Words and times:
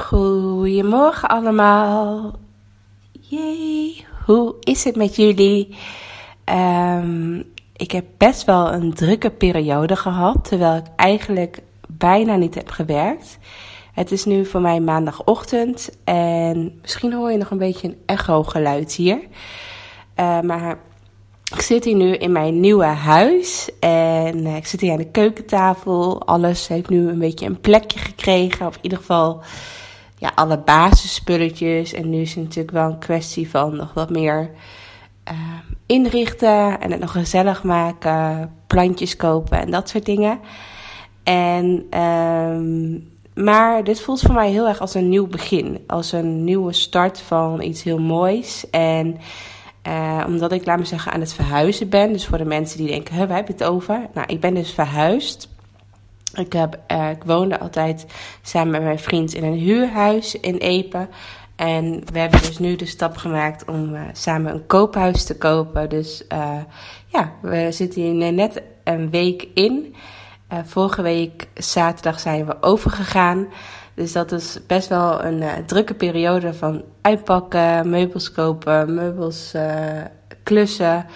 Goedemorgen 0.00 1.28
allemaal. 1.28 2.32
Jee, 3.20 4.06
hoe 4.26 4.54
is 4.60 4.84
het 4.84 4.96
met 4.96 5.16
jullie? 5.16 5.76
Ehm, 6.44 7.38
ik 7.76 7.90
heb 7.90 8.04
best 8.16 8.44
wel 8.44 8.72
een 8.72 8.94
drukke 8.94 9.30
periode 9.30 9.96
gehad, 9.96 10.44
terwijl 10.48 10.76
ik 10.76 10.86
eigenlijk 10.96 11.62
bijna 11.88 12.36
niet 12.36 12.54
heb 12.54 12.70
gewerkt. 12.70 13.38
Het 13.92 14.12
is 14.12 14.24
nu 14.24 14.46
voor 14.46 14.60
mij 14.60 14.80
maandagochtend 14.80 15.90
en 16.04 16.78
misschien 16.80 17.12
hoor 17.12 17.32
je 17.32 17.38
nog 17.38 17.50
een 17.50 17.58
beetje 17.58 17.88
een 17.88 17.98
echo-geluid 18.06 18.92
hier. 18.92 19.20
Eh, 20.14 20.40
maar 20.40 20.78
ik 21.54 21.60
zit 21.60 21.84
hier 21.84 21.96
nu 21.96 22.14
in 22.14 22.32
mijn 22.32 22.60
nieuwe 22.60 22.84
huis 22.84 23.70
en 23.80 24.46
eh, 24.46 24.56
ik 24.56 24.66
zit 24.66 24.80
hier 24.80 24.92
aan 24.92 24.96
de 24.96 25.10
keukentafel. 25.10 26.22
Alles 26.26 26.68
heeft 26.68 26.88
nu 26.88 27.08
een 27.08 27.18
beetje 27.18 27.46
een 27.46 27.60
plekje 27.60 27.98
gekregen, 27.98 28.66
of 28.66 28.74
in 28.76 28.82
ieder 28.82 28.98
geval 28.98 29.42
ja, 30.20 30.32
alle 30.34 30.58
basisspulletjes. 30.58 31.92
En 31.92 32.10
nu 32.10 32.20
is 32.20 32.34
het 32.34 32.44
natuurlijk 32.44 32.74
wel 32.74 32.90
een 32.90 32.98
kwestie 32.98 33.50
van 33.50 33.76
nog 33.76 33.94
wat 33.94 34.10
meer 34.10 34.50
uh, 35.30 35.38
inrichten 35.86 36.80
en 36.80 36.90
het 36.90 37.00
nog 37.00 37.12
gezellig 37.12 37.62
maken, 37.62 38.52
plantjes 38.66 39.16
kopen 39.16 39.60
en 39.60 39.70
dat 39.70 39.88
soort 39.88 40.04
dingen. 40.04 40.38
En 41.22 41.98
um, 42.00 43.08
maar 43.34 43.84
dit 43.84 44.00
voelt 44.00 44.20
voor 44.20 44.34
mij 44.34 44.50
heel 44.50 44.68
erg 44.68 44.80
als 44.80 44.94
een 44.94 45.08
nieuw 45.08 45.26
begin. 45.26 45.84
Als 45.86 46.12
een 46.12 46.44
nieuwe 46.44 46.72
start 46.72 47.20
van 47.20 47.62
iets 47.62 47.82
heel 47.82 47.98
moois. 47.98 48.70
En 48.70 49.16
uh, 49.88 50.24
omdat 50.26 50.52
ik, 50.52 50.66
laat 50.66 50.78
me 50.78 50.84
zeggen, 50.84 51.12
aan 51.12 51.20
het 51.20 51.32
verhuizen 51.32 51.88
ben. 51.88 52.12
Dus 52.12 52.26
voor 52.26 52.38
de 52.38 52.44
mensen 52.44 52.78
die 52.78 52.88
denken, 52.88 53.28
waar 53.28 53.36
heb 53.36 53.46
je 53.46 53.52
het 53.52 53.64
over? 53.64 54.06
Nou, 54.14 54.26
ik 54.26 54.40
ben 54.40 54.54
dus 54.54 54.72
verhuisd. 54.72 55.48
Ik, 56.34 56.52
heb, 56.52 56.80
ik 57.10 57.24
woonde 57.24 57.60
altijd 57.60 58.06
samen 58.42 58.70
met 58.70 58.82
mijn 58.82 58.98
vriend 58.98 59.34
in 59.34 59.44
een 59.44 59.58
huurhuis 59.58 60.34
in 60.34 60.56
Epe. 60.56 61.08
En 61.56 62.02
we 62.12 62.18
hebben 62.18 62.40
dus 62.40 62.58
nu 62.58 62.76
de 62.76 62.86
stap 62.86 63.16
gemaakt 63.16 63.64
om 63.64 63.94
uh, 63.94 64.00
samen 64.12 64.54
een 64.54 64.66
koophuis 64.66 65.24
te 65.24 65.36
kopen. 65.36 65.88
Dus 65.88 66.24
ja, 67.06 67.32
we 67.42 67.72
zitten 67.72 68.02
hier 68.02 68.32
net 68.32 68.62
een 68.84 69.10
week 69.10 69.48
in. 69.54 69.94
Vorige 70.64 71.02
week 71.02 71.48
zaterdag 71.54 72.20
zijn 72.20 72.46
we 72.46 72.56
overgegaan. 72.60 73.48
Dus 73.94 74.12
dat 74.12 74.32
is 74.32 74.58
best 74.66 74.88
wel 74.88 75.24
een 75.24 75.66
drukke 75.66 75.94
periode 75.94 76.54
van 76.54 76.84
uitpakken, 77.02 77.90
meubels 77.90 78.32
kopen, 78.32 78.94
meubels 78.94 79.54
klussen, 80.42 81.06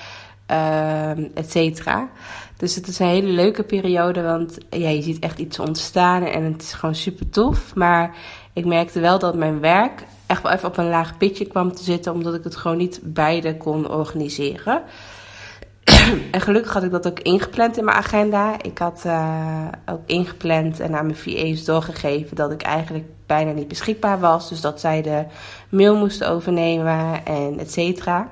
et 1.35 1.51
cetera. 1.51 2.09
Dus 2.57 2.75
het 2.75 2.87
is 2.87 2.99
een 2.99 3.07
hele 3.07 3.29
leuke 3.29 3.63
periode, 3.63 4.23
want 4.23 4.59
ja, 4.71 4.89
je 4.89 5.03
ziet 5.03 5.19
echt 5.19 5.39
iets 5.39 5.59
ontstaan 5.59 6.23
en 6.23 6.45
het 6.45 6.63
is 6.63 6.73
gewoon 6.73 6.95
super 6.95 7.31
tof. 7.31 7.75
Maar 7.75 8.17
ik 8.53 8.65
merkte 8.65 9.01
wel 9.01 9.19
dat 9.19 9.35
mijn 9.35 9.61
werk 9.61 10.05
echt 10.27 10.43
wel 10.43 10.53
even 10.53 10.69
op 10.69 10.77
een 10.77 10.89
laag 10.89 11.17
pitje 11.17 11.47
kwam 11.47 11.73
te 11.73 11.83
zitten, 11.83 12.13
omdat 12.13 12.35
ik 12.35 12.45
het 12.45 12.57
gewoon 12.57 12.77
niet 12.77 13.01
beide 13.03 13.57
kon 13.57 13.91
organiseren. 13.91 14.83
en 16.31 16.41
gelukkig 16.41 16.73
had 16.73 16.83
ik 16.83 16.91
dat 16.91 17.07
ook 17.07 17.21
ingepland 17.21 17.77
in 17.77 17.85
mijn 17.85 17.97
agenda. 17.97 18.63
Ik 18.63 18.79
had 18.79 19.03
uh, 19.07 19.69
ook 19.87 20.01
ingepland 20.07 20.81
en 20.81 20.97
aan 20.97 21.07
mijn 21.07 21.19
VA's 21.19 21.65
doorgegeven 21.65 22.37
dat 22.37 22.51
ik 22.53 22.63
eigenlijk 22.63 23.05
bijna 23.27 23.53
niet 23.53 23.69
beschikbaar 23.69 24.21
was. 24.21 24.49
Dus 24.49 24.61
dat 24.61 24.81
zij 24.81 25.03
de 25.03 25.25
mail 25.69 25.97
moesten 25.97 26.29
overnemen 26.29 27.27
en 27.27 27.59
et 27.59 27.73
cetera. 27.73 28.29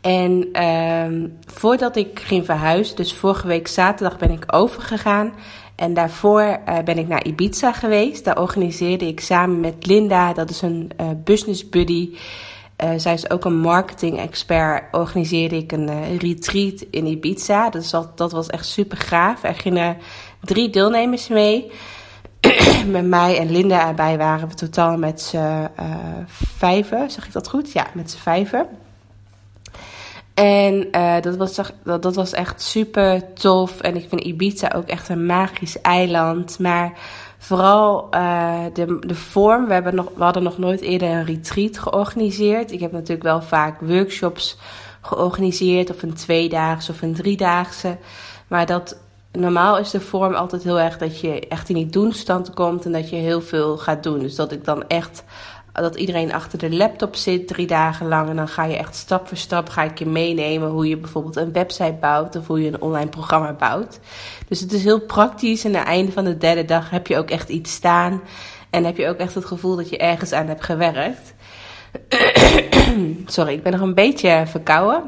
En 0.00 0.62
um, 0.64 1.38
voordat 1.46 1.96
ik 1.96 2.20
ging 2.20 2.44
verhuizen, 2.44 2.96
dus 2.96 3.14
vorige 3.14 3.46
week 3.46 3.68
zaterdag 3.68 4.18
ben 4.18 4.30
ik 4.30 4.44
overgegaan. 4.46 5.32
En 5.74 5.94
daarvoor 5.94 6.58
uh, 6.68 6.78
ben 6.84 6.98
ik 6.98 7.08
naar 7.08 7.24
Ibiza 7.24 7.72
geweest. 7.72 8.24
Daar 8.24 8.40
organiseerde 8.40 9.06
ik 9.06 9.20
samen 9.20 9.60
met 9.60 9.86
Linda, 9.86 10.32
dat 10.32 10.50
is 10.50 10.62
een 10.62 10.90
uh, 11.00 11.06
business 11.24 11.68
buddy. 11.68 12.10
Uh, 12.84 12.90
zij 12.96 13.12
is 13.12 13.30
ook 13.30 13.44
een 13.44 13.58
marketing-expert. 13.58 14.82
Organiseerde 14.92 15.56
ik 15.56 15.72
een 15.72 16.18
retreat 16.18 16.84
in 16.90 17.06
Ibiza. 17.06 17.70
Dat, 17.70 18.12
dat 18.14 18.32
was 18.32 18.46
echt 18.46 18.66
super 18.66 18.98
gaaf. 18.98 19.44
Er 19.44 19.54
gingen 19.54 19.96
drie 20.40 20.70
deelnemers 20.70 21.28
mee. 21.28 21.70
met 22.86 23.06
mij 23.06 23.38
en 23.38 23.50
Linda 23.50 23.88
erbij 23.88 24.18
waren 24.18 24.48
we 24.48 24.54
totaal 24.54 24.96
met 24.96 25.20
z'n 25.20 25.68
vijven. 26.26 27.10
Zeg 27.10 27.26
ik 27.26 27.32
dat 27.32 27.48
goed? 27.48 27.72
Ja, 27.72 27.86
met 27.94 28.10
z'n 28.10 28.18
vijven. 28.18 28.66
En 30.42 30.90
dat, 31.22 31.36
was, 31.36 31.54
dat, 31.54 32.02
dat 32.02 32.14
was 32.14 32.32
echt 32.32 32.62
super 32.62 33.32
tof. 33.32 33.80
En 33.80 33.96
ik 33.96 34.06
vind 34.08 34.20
Ibiza 34.20 34.72
ook 34.76 34.88
echt 34.88 35.08
een 35.08 35.26
magisch 35.26 35.80
eiland. 35.80 36.58
Maar 36.58 36.92
Vooral 37.42 38.08
uh, 38.14 38.64
de, 38.72 38.98
de 39.06 39.14
vorm. 39.14 39.66
We, 39.66 39.72
hebben 39.72 39.94
nog, 39.94 40.08
we 40.16 40.22
hadden 40.22 40.42
nog 40.42 40.58
nooit 40.58 40.80
eerder 40.80 41.08
een 41.08 41.24
retreat 41.24 41.78
georganiseerd. 41.78 42.72
Ik 42.72 42.80
heb 42.80 42.92
natuurlijk 42.92 43.22
wel 43.22 43.42
vaak 43.42 43.80
workshops 43.80 44.56
georganiseerd. 45.00 45.90
Of 45.90 46.02
een 46.02 46.14
tweedaagse 46.14 46.90
of 46.90 47.02
een 47.02 47.14
driedaagse. 47.14 47.96
Maar 48.48 48.66
dat, 48.66 49.00
normaal 49.32 49.78
is 49.78 49.90
de 49.90 50.00
vorm 50.00 50.34
altijd 50.34 50.62
heel 50.62 50.80
erg 50.80 50.98
dat 50.98 51.20
je 51.20 51.48
echt 51.48 51.68
in 51.68 51.74
die 51.74 51.86
doenstand 51.86 52.54
komt. 52.54 52.84
En 52.84 52.92
dat 52.92 53.10
je 53.10 53.16
heel 53.16 53.42
veel 53.42 53.78
gaat 53.78 54.02
doen. 54.02 54.18
Dus 54.18 54.34
dat 54.34 54.52
ik 54.52 54.64
dan 54.64 54.88
echt 54.88 55.24
dat 55.72 55.94
iedereen 55.94 56.32
achter 56.32 56.58
de 56.58 56.70
laptop 56.70 57.16
zit 57.16 57.46
drie 57.46 57.66
dagen 57.66 58.08
lang. 58.08 58.28
En 58.28 58.36
dan 58.36 58.48
ga 58.48 58.64
je 58.64 58.76
echt 58.76 58.96
stap 58.96 59.28
voor 59.28 59.36
stap 59.36 59.68
ga 59.68 59.82
ik 59.82 59.98
je 59.98 60.06
meenemen 60.06 60.68
hoe 60.68 60.88
je 60.88 60.96
bijvoorbeeld 60.96 61.36
een 61.36 61.52
website 61.52 61.96
bouwt 62.00 62.36
of 62.36 62.46
hoe 62.46 62.62
je 62.62 62.68
een 62.68 62.80
online 62.80 63.08
programma 63.08 63.52
bouwt. 63.52 64.00
Dus 64.48 64.60
het 64.60 64.72
is 64.72 64.84
heel 64.84 65.00
praktisch. 65.00 65.64
En 65.64 65.74
aan 65.74 65.78
het 65.78 65.88
einde 65.88 66.12
van 66.12 66.24
de 66.24 66.36
derde 66.36 66.64
dag 66.64 66.90
heb 66.90 67.06
je 67.06 67.16
ook 67.16 67.30
echt 67.30 67.48
iets 67.48 67.72
staan. 67.72 68.20
En 68.70 68.84
heb 68.84 68.96
je 68.96 69.08
ook 69.08 69.18
echt 69.18 69.34
het 69.34 69.44
gevoel 69.44 69.76
dat 69.76 69.88
je 69.88 69.98
ergens 69.98 70.32
aan 70.32 70.46
hebt 70.46 70.64
gewerkt. 70.64 71.34
Sorry, 73.26 73.52
ik 73.52 73.62
ben 73.62 73.72
nog 73.72 73.80
een 73.80 73.94
beetje 73.94 74.42
verkouden. 74.46 75.02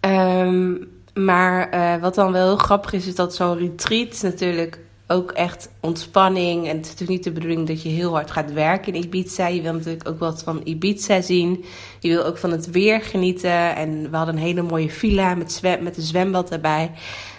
Um, 0.00 0.90
maar 1.14 1.74
uh, 1.74 2.02
wat 2.02 2.14
dan 2.14 2.32
wel 2.32 2.46
heel 2.46 2.56
grappig 2.56 2.92
is, 2.92 3.06
is 3.06 3.14
dat 3.14 3.34
zo'n 3.34 3.58
retreat 3.58 4.22
natuurlijk 4.22 4.80
ook 5.12 5.30
echt 5.30 5.70
ontspanning. 5.80 6.68
En 6.68 6.76
het 6.76 6.84
is 6.84 6.90
natuurlijk 6.90 7.10
niet 7.10 7.24
de 7.24 7.32
bedoeling 7.32 7.66
dat 7.66 7.82
je 7.82 7.88
heel 7.88 8.12
hard 8.12 8.30
gaat 8.30 8.52
werken 8.52 8.94
in 8.94 9.02
Ibiza. 9.02 9.46
Je 9.46 9.62
wil 9.62 9.72
natuurlijk 9.72 10.08
ook 10.08 10.18
wat 10.18 10.42
van 10.42 10.60
Ibiza 10.64 11.20
zien. 11.20 11.64
Je 12.00 12.08
wil 12.08 12.24
ook 12.24 12.38
van 12.38 12.50
het 12.50 12.70
weer 12.70 13.00
genieten. 13.00 13.76
En 13.76 14.10
we 14.10 14.16
hadden 14.16 14.34
een 14.34 14.42
hele 14.42 14.62
mooie 14.62 14.90
villa 14.90 15.34
met, 15.34 15.52
zwem, 15.52 15.82
met 15.82 15.96
een 15.96 16.02
zwembad 16.02 16.50
erbij. 16.50 16.90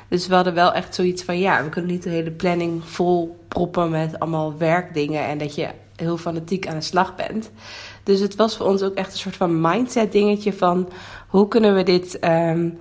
Dus 0.10 0.28
we 0.28 0.36
hadden 0.36 0.54
wel 0.54 0.74
echt 0.74 0.96
zoiets 0.96 1.24
van: 1.24 1.40
ja, 1.40 1.64
we 1.64 1.70
kunnen 1.70 1.92
niet 1.92 2.04
de 2.04 2.10
hele 2.10 2.32
planning 2.32 2.84
vol 2.84 3.38
proppen 3.48 3.90
met 3.90 4.20
allemaal 4.20 4.58
werkdingen. 4.58 5.26
En 5.26 5.38
dat 5.38 5.56
je 5.56 5.68
heel 5.96 6.18
fanatiek 6.18 6.68
aan 6.68 6.78
de 6.78 6.82
slag 6.82 7.16
bent. 7.16 7.52
Dus 8.04 8.20
het 8.20 8.36
was 8.36 8.58
voor 8.58 8.66
ons 8.66 8.82
ook 8.82 8.96
echt 8.96 9.12
een 9.12 9.20
soort 9.20 9.36
van 9.36 9.62
mindset 9.62 10.12
dingetje 10.12 10.54
van 10.54 10.90
hoe 11.28 11.48
kunnen 11.48 11.76
we 11.76 11.84
dit 11.84 12.18
um, 12.24 12.78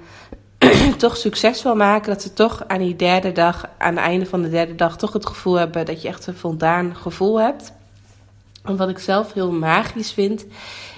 toch 0.98 1.16
succesvol 1.16 1.74
maken. 1.74 2.12
Dat 2.12 2.22
ze 2.22 2.32
toch 2.32 2.64
aan 2.66 2.78
die 2.78 2.96
derde 2.96 3.32
dag, 3.32 3.68
aan 3.78 3.96
het 3.96 4.04
einde 4.04 4.26
van 4.26 4.42
de 4.42 4.50
derde 4.50 4.74
dag, 4.74 4.96
toch 4.96 5.12
het 5.12 5.26
gevoel 5.26 5.54
hebben 5.54 5.86
dat 5.86 6.02
je 6.02 6.08
echt 6.08 6.26
een 6.26 6.36
voldaan 6.36 6.96
gevoel 6.96 7.40
hebt. 7.40 7.72
Wat 8.62 8.88
ik 8.88 8.98
zelf 8.98 9.32
heel 9.32 9.52
magisch 9.52 10.12
vind, 10.12 10.46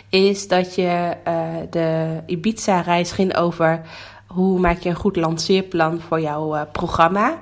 is 0.08 0.48
dat 0.48 0.74
je 0.74 1.16
uh, 1.28 1.44
de 1.70 2.18
Ibiza-reis 2.26 3.12
ging 3.12 3.36
over 3.36 3.80
hoe 4.26 4.60
maak 4.60 4.78
je 4.78 4.88
een 4.88 4.94
goed 4.94 5.16
lanceerplan 5.16 6.00
voor 6.00 6.20
jouw 6.20 6.56
uh, 6.56 6.62
programma. 6.72 7.38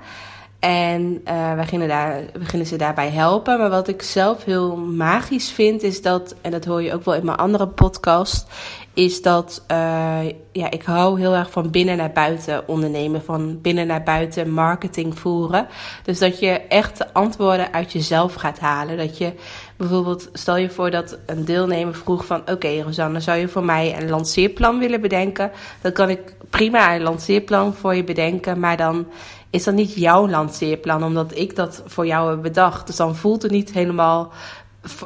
En 0.58 1.20
uh, 1.28 1.54
wij, 1.54 1.66
gingen 1.66 1.88
daar, 1.88 2.22
we 2.32 2.44
gingen 2.44 2.66
ze 2.66 2.76
daarbij 2.76 3.10
helpen. 3.10 3.58
Maar 3.58 3.70
wat 3.70 3.88
ik 3.88 4.02
zelf 4.02 4.44
heel 4.44 4.76
magisch 4.76 5.50
vind, 5.50 5.82
is 5.82 6.02
dat, 6.02 6.34
en 6.40 6.50
dat 6.50 6.64
hoor 6.64 6.82
je 6.82 6.94
ook 6.94 7.04
wel 7.04 7.14
in 7.14 7.24
mijn 7.24 7.36
andere 7.36 7.66
podcast, 7.66 8.46
is 8.94 9.22
dat 9.22 9.64
eh, 9.66 10.20
ja, 10.52 10.70
ik 10.70 10.82
hou 10.82 11.20
heel 11.20 11.34
erg 11.34 11.50
van 11.50 11.70
binnen 11.70 11.96
naar 11.96 12.12
buiten 12.12 12.68
ondernemen, 12.68 13.22
van 13.22 13.60
binnen 13.60 13.86
naar 13.86 14.02
buiten 14.02 14.50
marketing 14.50 15.18
voeren. 15.18 15.66
Dus 16.02 16.18
dat 16.18 16.38
je 16.38 16.48
echt 16.50 16.98
de 16.98 17.12
antwoorden 17.12 17.72
uit 17.72 17.92
jezelf 17.92 18.34
gaat 18.34 18.58
halen. 18.58 18.96
Dat 18.96 19.18
je 19.18 19.32
bijvoorbeeld, 19.76 20.28
stel 20.32 20.56
je 20.56 20.70
voor 20.70 20.90
dat 20.90 21.18
een 21.26 21.44
deelnemer 21.44 21.94
vroeg 21.94 22.26
van, 22.26 22.40
oké 22.50 22.82
Rosanne, 22.82 23.20
zou 23.20 23.38
je 23.38 23.48
voor 23.48 23.64
mij 23.64 23.96
een 24.00 24.08
lanceerplan 24.08 24.78
willen 24.78 25.00
bedenken? 25.00 25.50
Dan 25.80 25.92
kan 25.92 26.10
ik 26.10 26.34
prima 26.50 26.94
een 26.94 27.02
lanceerplan 27.02 27.74
voor 27.74 27.94
je 27.94 28.04
bedenken, 28.04 28.60
maar 28.60 28.76
dan 28.76 29.06
is 29.50 29.64
dat 29.64 29.74
niet 29.74 29.94
jouw 29.94 30.28
lanceerplan, 30.28 31.04
omdat 31.04 31.36
ik 31.36 31.56
dat 31.56 31.82
voor 31.86 32.06
jou 32.06 32.30
heb 32.30 32.42
bedacht. 32.42 32.86
Dus 32.86 32.96
dan 32.96 33.16
voelt 33.16 33.42
het 33.42 33.50
niet 33.50 33.72
helemaal, 33.72 34.32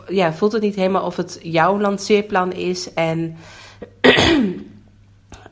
ja, 0.08 0.32
voelt 0.32 0.52
het 0.52 0.62
niet 0.62 0.74
helemaal 0.74 1.04
of 1.04 1.16
het 1.16 1.38
jouw 1.42 1.80
lanceerplan 1.80 2.52
is. 2.52 2.94
En 2.94 3.36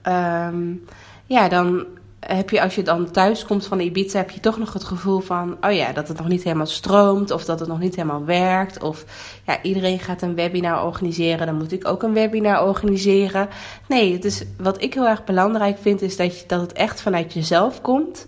um, 0.03 0.85
ja, 1.27 1.49
dan 1.49 1.87
heb 2.27 2.51
je 2.51 2.63
als 2.63 2.75
je 2.75 2.83
dan 2.83 3.11
thuis 3.11 3.45
komt 3.45 3.67
van 3.67 3.81
Ibiza, 3.81 4.19
heb 4.19 4.31
je 4.31 4.41
toch 4.41 4.59
nog 4.59 4.73
het 4.73 4.85
gevoel 4.85 5.21
van, 5.21 5.57
oh 5.61 5.73
ja, 5.73 5.93
dat 5.93 6.09
het 6.09 6.17
nog 6.17 6.29
niet 6.29 6.43
helemaal 6.43 6.67
stroomt 6.67 7.31
of 7.31 7.45
dat 7.45 7.61
het 7.61 7.69
nog 7.69 7.79
niet 7.79 7.97
helemaal 7.97 8.25
werkt. 8.25 8.83
Of 8.83 9.05
ja, 9.47 9.63
iedereen 9.63 9.99
gaat 9.99 10.23
een 10.23 10.35
webinar 10.35 10.85
organiseren, 10.85 11.47
dan 11.47 11.57
moet 11.57 11.73
ik 11.73 11.89
ook 11.89 12.03
een 12.03 12.13
webinar 12.13 12.67
organiseren. 12.67 13.49
Nee, 13.89 14.13
het 14.13 14.25
is, 14.25 14.45
wat 14.59 14.83
ik 14.83 14.95
heel 14.95 15.09
erg 15.09 15.25
belangrijk 15.25 15.79
vind, 15.79 16.03
is 16.03 16.17
dat, 16.17 16.41
je, 16.41 16.47
dat 16.47 16.61
het 16.61 16.73
echt 16.73 17.01
vanuit 17.01 17.33
jezelf 17.33 17.81
komt. 17.81 18.27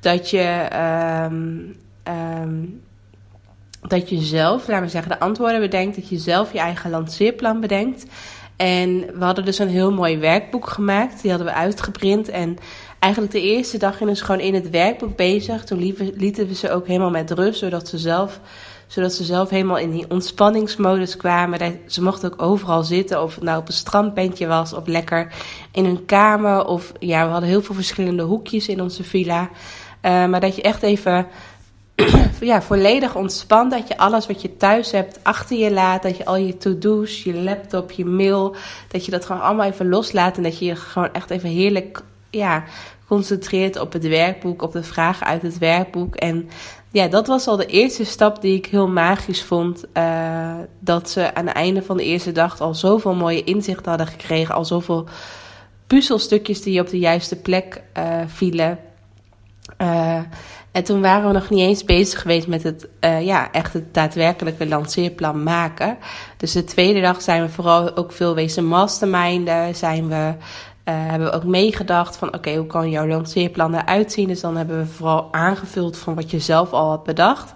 Dat 0.00 0.30
je, 0.30 0.68
um, 1.30 1.76
um, 2.08 2.82
dat 3.88 4.08
je 4.08 4.20
zelf, 4.20 4.68
laten 4.68 4.84
we 4.84 4.90
zeggen, 4.90 5.10
de 5.10 5.20
antwoorden 5.20 5.60
bedenkt. 5.60 5.96
Dat 5.96 6.08
je 6.08 6.18
zelf 6.18 6.52
je 6.52 6.58
eigen 6.58 6.90
lanceerplan 6.90 7.60
bedenkt. 7.60 8.06
En 8.56 9.18
we 9.18 9.24
hadden 9.24 9.44
dus 9.44 9.58
een 9.58 9.68
heel 9.68 9.92
mooi 9.92 10.18
werkboek 10.18 10.68
gemaakt. 10.68 11.22
Die 11.22 11.30
hadden 11.30 11.48
we 11.48 11.54
uitgeprint. 11.54 12.28
En 12.28 12.58
eigenlijk 12.98 13.32
de 13.32 13.40
eerste 13.40 13.78
dag 13.78 14.00
in 14.00 14.16
ze 14.16 14.24
gewoon 14.24 14.40
in 14.40 14.54
het 14.54 14.70
werkboek 14.70 15.16
bezig. 15.16 15.64
Toen 15.64 15.94
lieten 16.16 16.46
we 16.46 16.54
ze 16.54 16.70
ook 16.70 16.86
helemaal 16.86 17.10
met 17.10 17.30
rust, 17.30 17.58
zodat 17.58 17.88
ze 17.88 17.98
zelf, 17.98 18.40
zodat 18.86 19.12
ze 19.12 19.24
zelf 19.24 19.50
helemaal 19.50 19.78
in 19.78 19.90
die 19.90 20.10
ontspanningsmodus 20.10 21.16
kwamen. 21.16 21.80
Ze 21.86 22.02
mochten 22.02 22.32
ook 22.32 22.42
overal 22.42 22.82
zitten, 22.82 23.22
of 23.22 23.34
het 23.34 23.44
nou 23.44 23.58
op 23.58 23.68
een 23.68 23.74
strandbentje 23.74 24.46
was, 24.46 24.72
of 24.72 24.86
lekker 24.86 25.32
in 25.72 25.84
hun 25.84 26.04
kamer. 26.04 26.64
Of 26.64 26.92
ja, 26.98 27.24
we 27.24 27.30
hadden 27.30 27.48
heel 27.48 27.62
veel 27.62 27.74
verschillende 27.74 28.22
hoekjes 28.22 28.68
in 28.68 28.82
onze 28.82 29.04
villa. 29.04 29.42
Uh, 30.02 30.26
maar 30.26 30.40
dat 30.40 30.56
je 30.56 30.62
echt 30.62 30.82
even 30.82 31.26
ja, 32.40 32.62
volledig 32.62 33.14
ontspant. 33.14 33.70
Dat 33.70 33.88
je 33.88 33.96
alles 33.96 34.26
wat 34.26 34.42
je 34.42 34.56
thuis 34.56 34.90
hebt 34.90 35.18
achter 35.22 35.56
je 35.56 35.70
laat. 35.70 36.02
Dat 36.02 36.16
je 36.16 36.24
al 36.24 36.36
je 36.36 36.56
to-do's, 36.56 37.22
je 37.22 37.34
laptop, 37.34 37.90
je 37.90 38.04
mail. 38.04 38.56
Dat 38.88 39.04
je 39.04 39.10
dat 39.10 39.24
gewoon 39.24 39.42
allemaal 39.42 39.66
even 39.66 39.88
loslaat. 39.88 40.36
En 40.36 40.42
dat 40.42 40.58
je 40.58 40.64
je 40.64 40.76
gewoon 40.76 41.12
echt 41.12 41.30
even 41.30 41.48
heerlijk 41.48 42.02
ja, 42.30 42.64
concentreert 43.06 43.80
op 43.80 43.92
het 43.92 44.08
werkboek. 44.08 44.62
Op 44.62 44.72
de 44.72 44.82
vragen 44.82 45.26
uit 45.26 45.42
het 45.42 45.58
werkboek. 45.58 46.14
En 46.14 46.48
ja, 46.90 47.08
dat 47.08 47.26
was 47.26 47.46
al 47.46 47.56
de 47.56 47.66
eerste 47.66 48.04
stap 48.04 48.40
die 48.40 48.56
ik 48.56 48.66
heel 48.66 48.88
magisch 48.88 49.42
vond. 49.42 49.84
Uh, 49.94 50.54
dat 50.78 51.10
ze 51.10 51.34
aan 51.34 51.46
het 51.46 51.56
einde 51.56 51.82
van 51.82 51.96
de 51.96 52.04
eerste 52.04 52.32
dag 52.32 52.60
al 52.60 52.74
zoveel 52.74 53.14
mooie 53.14 53.44
inzichten 53.44 53.88
hadden 53.88 54.06
gekregen. 54.06 54.54
Al 54.54 54.64
zoveel 54.64 55.08
puzzelstukjes 55.86 56.62
die 56.62 56.80
op 56.80 56.88
de 56.88 56.98
juiste 56.98 57.36
plek 57.36 57.82
uh, 57.98 58.04
vielen. 58.26 58.78
Uh, 59.78 60.20
en 60.72 60.84
toen 60.84 61.00
waren 61.00 61.26
we 61.26 61.32
nog 61.32 61.50
niet 61.50 61.60
eens 61.60 61.84
bezig 61.84 62.20
geweest 62.20 62.46
met 62.46 62.62
het, 62.62 62.88
uh, 63.00 63.22
ja, 63.24 63.52
echt 63.52 63.72
het 63.72 63.94
daadwerkelijke 63.94 64.66
lanceerplan 64.66 65.42
maken. 65.42 65.96
Dus 66.36 66.52
de 66.52 66.64
tweede 66.64 67.00
dag 67.00 67.22
zijn 67.22 67.42
we 67.42 67.48
vooral 67.48 67.96
ook 67.96 68.12
veel 68.12 68.34
wezen 68.34 68.64
masterminden. 68.64 69.74
Zijn 69.74 70.08
we, 70.08 70.14
uh, 70.14 70.34
hebben 70.84 71.28
we 71.28 71.34
ook 71.34 71.44
meegedacht 71.44 72.16
van, 72.16 72.34
oké, 72.34 72.54
hoe 72.54 72.66
kan 72.66 72.90
jouw 72.90 73.06
lanceerplan 73.06 73.74
eruit 73.74 74.12
zien? 74.12 74.28
Dus 74.28 74.40
dan 74.40 74.56
hebben 74.56 74.78
we 74.78 74.86
vooral 74.86 75.28
aangevuld 75.32 75.98
van 75.98 76.14
wat 76.14 76.30
je 76.30 76.38
zelf 76.38 76.72
al 76.72 76.88
had 76.88 77.04
bedacht. 77.04 77.54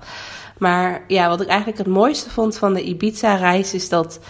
Maar 0.59 1.05
ja, 1.09 1.29
wat 1.29 1.41
ik 1.41 1.49
eigenlijk 1.49 1.79
het 1.79 1.87
mooiste 1.87 2.31
vond 2.31 2.59
van 2.59 2.75
de 2.75 2.83
Ibiza-reis 2.83 3.75
is 3.75 3.89
dat 3.89 4.21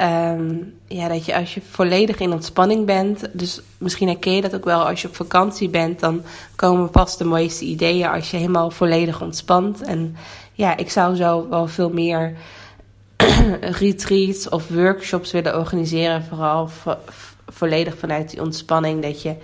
Um, 0.00 0.74
ja, 0.86 1.08
dat 1.08 1.24
je 1.24 1.36
als 1.36 1.54
je 1.54 1.60
volledig 1.70 2.18
in 2.18 2.32
ontspanning 2.32 2.86
bent, 2.86 3.28
dus 3.32 3.60
misschien 3.78 4.08
herken 4.08 4.32
je 4.32 4.40
dat 4.40 4.54
ook 4.54 4.64
wel 4.64 4.88
als 4.88 5.02
je 5.02 5.08
op 5.08 5.16
vakantie 5.16 5.68
bent, 5.68 6.00
dan 6.00 6.22
komen 6.56 6.90
pas 6.90 7.16
de 7.16 7.24
mooiste 7.24 7.64
ideeën 7.64 8.08
als 8.08 8.30
je 8.30 8.36
helemaal 8.36 8.70
volledig 8.70 9.20
ontspant. 9.22 9.82
En 9.82 10.16
ja, 10.52 10.76
ik 10.76 10.90
zou 10.90 11.16
zo 11.16 11.48
wel 11.48 11.66
veel 11.66 11.90
meer 11.90 12.36
retreats 13.80 14.48
of 14.48 14.68
workshops 14.68 15.32
willen 15.32 15.58
organiseren, 15.58 16.24
vooral 16.24 16.68
vo 16.68 16.96
volledig 17.46 17.98
vanuit 17.98 18.30
die 18.30 18.42
ontspanning, 18.42 19.02
dat 19.02 19.22
je 19.22 19.34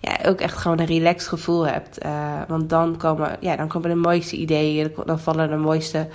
ja, 0.00 0.18
ook 0.26 0.40
echt 0.40 0.56
gewoon 0.56 0.78
een 0.78 0.86
relaxed 0.86 1.28
gevoel 1.28 1.66
hebt. 1.66 2.04
Uh, 2.04 2.40
want 2.48 2.70
dan 2.70 2.96
komen, 2.96 3.36
ja, 3.40 3.56
dan 3.56 3.68
komen 3.68 3.88
de 3.88 3.96
mooiste 3.96 4.36
ideeën, 4.36 4.92
dan 5.04 5.20
vallen 5.20 5.50
de 5.50 5.56
mooiste 5.56 6.08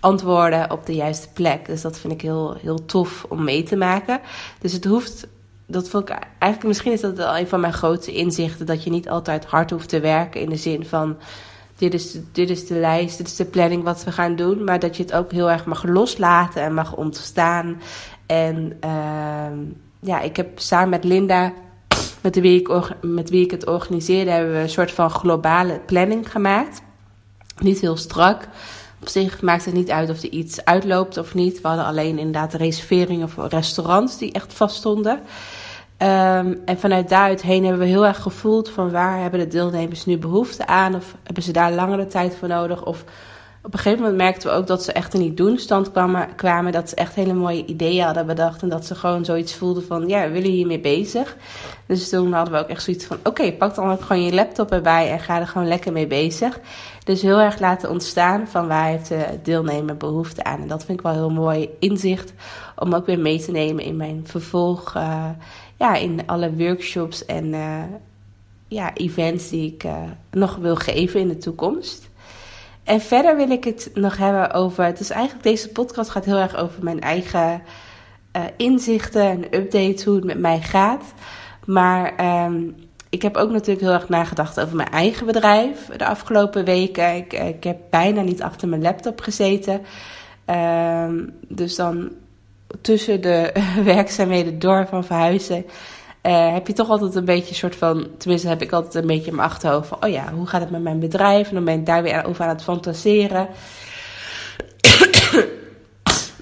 antwoorden 0.00 0.70
op 0.70 0.86
de 0.86 0.94
juiste 0.94 1.28
plek. 1.32 1.66
Dus 1.66 1.80
dat 1.80 1.98
vind 1.98 2.12
ik 2.12 2.20
heel, 2.20 2.56
heel 2.60 2.84
tof 2.84 3.26
om 3.28 3.44
mee 3.44 3.62
te 3.62 3.76
maken. 3.76 4.20
Dus 4.60 4.72
het 4.72 4.84
hoeft, 4.84 5.26
dat 5.66 5.88
vond 5.88 6.08
eigenlijk, 6.08 6.64
misschien 6.64 6.92
is 6.92 7.00
dat 7.00 7.16
wel 7.16 7.38
een 7.38 7.48
van 7.48 7.60
mijn 7.60 7.72
grootste 7.72 8.12
inzichten, 8.12 8.66
dat 8.66 8.84
je 8.84 8.90
niet 8.90 9.08
altijd 9.08 9.44
hard 9.44 9.70
hoeft 9.70 9.88
te 9.88 10.00
werken 10.00 10.40
in 10.40 10.50
de 10.50 10.56
zin 10.56 10.86
van. 10.86 11.16
Dit 11.76 11.94
is, 11.94 12.18
dit 12.32 12.50
is 12.50 12.66
de 12.66 12.74
lijst, 12.74 13.18
dit 13.18 13.26
is 13.26 13.36
de 13.36 13.44
planning 13.44 13.82
wat 13.82 14.04
we 14.04 14.12
gaan 14.12 14.36
doen. 14.36 14.64
Maar 14.64 14.78
dat 14.78 14.96
je 14.96 15.02
het 15.02 15.12
ook 15.12 15.32
heel 15.32 15.50
erg 15.50 15.64
mag 15.64 15.84
loslaten 15.84 16.62
en 16.62 16.74
mag 16.74 16.94
ontstaan. 16.94 17.80
En 18.26 18.78
uh, 18.84 19.58
ja, 20.00 20.20
ik 20.20 20.36
heb 20.36 20.58
samen 20.58 20.88
met 20.88 21.04
Linda, 21.04 21.52
met 22.20 22.40
wie, 22.40 22.60
ik, 22.60 22.94
met 23.00 23.30
wie 23.30 23.44
ik 23.44 23.50
het 23.50 23.66
organiseerde, 23.66 24.30
hebben 24.30 24.52
we 24.52 24.58
een 24.58 24.68
soort 24.68 24.92
van 24.92 25.10
globale 25.10 25.80
planning 25.86 26.30
gemaakt. 26.30 26.82
Niet 27.58 27.80
heel 27.80 27.96
strak. 27.96 28.48
Op 29.00 29.08
zich 29.08 29.42
maakt 29.42 29.64
het 29.64 29.74
niet 29.74 29.90
uit 29.90 30.10
of 30.10 30.22
er 30.22 30.28
iets 30.28 30.64
uitloopt 30.64 31.16
of 31.16 31.34
niet. 31.34 31.60
We 31.60 31.68
hadden 31.68 31.86
alleen 31.86 32.18
inderdaad 32.18 32.54
reserveringen 32.54 33.28
voor 33.28 33.46
restaurants 33.46 34.18
die 34.18 34.32
echt 34.32 34.52
vaststonden. 34.52 35.20
Um, 36.02 36.60
en 36.64 36.78
vanuit 36.78 37.08
daaruit 37.08 37.42
heen 37.42 37.62
hebben 37.62 37.80
we 37.80 37.88
heel 37.88 38.06
erg 38.06 38.22
gevoeld 38.22 38.70
van 38.70 38.90
waar 38.90 39.20
hebben 39.20 39.40
de 39.40 39.48
deelnemers 39.48 40.06
nu 40.06 40.18
behoefte 40.18 40.66
aan? 40.66 40.94
Of 40.94 41.14
hebben 41.22 41.42
ze 41.42 41.52
daar 41.52 41.72
langere 41.72 42.06
tijd 42.06 42.36
voor 42.36 42.48
nodig? 42.48 42.84
Of 42.84 43.04
op 43.62 43.72
een 43.72 43.78
gegeven 43.78 44.02
moment 44.02 44.16
merkten 44.16 44.50
we 44.50 44.56
ook 44.56 44.66
dat 44.66 44.82
ze 44.82 44.92
echt 44.92 45.14
in 45.14 45.20
die 45.20 45.34
doenstand 45.34 45.90
kwamen, 45.90 46.34
kwamen. 46.36 46.72
Dat 46.72 46.88
ze 46.88 46.94
echt 46.94 47.14
hele 47.14 47.34
mooie 47.34 47.64
ideeën 47.64 48.04
hadden 48.04 48.26
bedacht. 48.26 48.62
En 48.62 48.68
dat 48.68 48.86
ze 48.86 48.94
gewoon 48.94 49.24
zoiets 49.24 49.54
voelden 49.54 49.84
van, 49.84 50.08
ja, 50.08 50.26
we 50.26 50.32
willen 50.32 50.50
hiermee 50.50 50.80
bezig. 50.80 51.36
Dus 51.86 52.08
toen 52.08 52.32
hadden 52.32 52.54
we 52.54 52.60
ook 52.60 52.68
echt 52.68 52.82
zoiets 52.82 53.04
van, 53.04 53.16
oké, 53.24 53.52
pak 53.52 53.74
dan 53.74 53.90
ook 53.90 54.00
gewoon 54.00 54.22
je 54.22 54.34
laptop 54.34 54.72
erbij 54.72 55.10
en 55.10 55.20
ga 55.20 55.40
er 55.40 55.46
gewoon 55.46 55.68
lekker 55.68 55.92
mee 55.92 56.06
bezig. 56.06 56.60
Dus 57.04 57.22
heel 57.22 57.40
erg 57.40 57.60
laten 57.60 57.90
ontstaan 57.90 58.48
van 58.48 58.66
waar 58.66 58.86
heeft 58.86 59.08
de 59.08 59.24
deelnemer 59.42 59.96
behoefte 59.96 60.44
aan. 60.44 60.60
En 60.60 60.68
dat 60.68 60.84
vind 60.84 60.98
ik 60.98 61.04
wel 61.04 61.14
heel 61.14 61.30
mooi 61.30 61.68
inzicht 61.78 62.32
om 62.76 62.94
ook 62.94 63.06
weer 63.06 63.18
mee 63.18 63.40
te 63.40 63.50
nemen 63.50 63.84
in 63.84 63.96
mijn 63.96 64.22
vervolg. 64.24 64.94
Uh, 64.96 65.28
ja, 65.76 65.94
in 65.94 66.26
alle 66.26 66.54
workshops 66.54 67.24
en 67.24 67.46
uh, 67.46 67.82
ja, 68.68 68.94
events 68.94 69.48
die 69.48 69.72
ik 69.72 69.84
uh, 69.84 69.96
nog 70.30 70.56
wil 70.56 70.76
geven 70.76 71.20
in 71.20 71.28
de 71.28 71.38
toekomst. 71.38 72.07
En 72.88 73.00
verder 73.00 73.36
wil 73.36 73.50
ik 73.50 73.64
het 73.64 73.90
nog 73.94 74.16
hebben 74.16 74.52
over. 74.52 74.84
Het 74.84 75.00
is 75.00 75.10
eigenlijk 75.10 75.42
deze 75.42 75.68
podcast 75.68 76.10
gaat 76.10 76.24
heel 76.24 76.36
erg 76.36 76.56
over 76.56 76.84
mijn 76.84 77.00
eigen 77.00 77.62
uh, 78.36 78.42
inzichten 78.56 79.22
en 79.22 79.44
updates, 79.54 80.04
hoe 80.04 80.14
het 80.14 80.24
met 80.24 80.38
mij 80.38 80.60
gaat. 80.60 81.02
Maar 81.64 82.12
um, 82.44 82.76
ik 83.08 83.22
heb 83.22 83.36
ook 83.36 83.50
natuurlijk 83.50 83.80
heel 83.80 83.92
erg 83.92 84.08
nagedacht 84.08 84.60
over 84.60 84.76
mijn 84.76 84.90
eigen 84.90 85.26
bedrijf 85.26 85.86
de 85.96 86.06
afgelopen 86.06 86.64
weken. 86.64 87.16
Ik, 87.16 87.32
ik 87.32 87.64
heb 87.64 87.78
bijna 87.90 88.22
niet 88.22 88.42
achter 88.42 88.68
mijn 88.68 88.82
laptop 88.82 89.20
gezeten. 89.20 89.80
Um, 90.46 91.32
dus 91.48 91.76
dan 91.76 92.10
tussen 92.80 93.20
de 93.20 93.52
werkzaamheden 93.84 94.58
door 94.58 94.86
van 94.86 95.04
verhuizen. 95.04 95.64
Uh, 96.28 96.52
heb 96.52 96.66
je 96.66 96.72
toch 96.72 96.88
altijd 96.88 97.14
een 97.14 97.24
beetje 97.24 97.48
een 97.48 97.54
soort 97.54 97.76
van, 97.76 98.06
tenminste 98.18 98.48
heb 98.48 98.62
ik 98.62 98.72
altijd 98.72 98.94
een 98.94 99.06
beetje 99.06 99.30
in 99.30 99.36
mijn 99.36 99.48
achterhoofd 99.48 99.88
van, 99.88 100.04
oh 100.04 100.10
ja, 100.10 100.32
hoe 100.32 100.46
gaat 100.46 100.60
het 100.60 100.70
met 100.70 100.82
mijn 100.82 100.98
bedrijf? 100.98 101.48
En 101.48 101.54
dan 101.54 101.64
ben 101.64 101.78
ik 101.78 101.86
daar 101.86 102.02
weer 102.02 102.24
over 102.24 102.44
aan 102.44 102.48
het 102.48 102.62
fantaseren. 102.62 103.48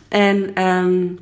en 0.09 0.63
um, 0.63 1.19